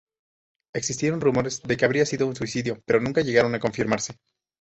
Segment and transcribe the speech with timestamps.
[0.73, 4.15] Existieron rumores de que habría sido un suicidio, pero nunca llegaron a confirmarse.